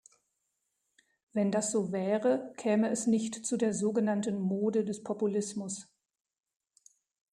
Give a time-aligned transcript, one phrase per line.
[1.31, 5.87] Wenn das so wäre, käme es nicht zu der so genannten "Mode" des Populismus.